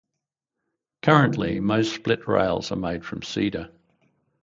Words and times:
Currently, 1.03 1.59
most 1.59 1.93
split 1.93 2.27
rails 2.27 2.71
are 2.71 2.75
made 2.75 3.05
from 3.05 3.21
cedar. 3.21 3.69